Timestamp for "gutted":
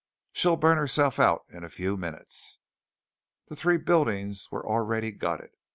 5.11-5.51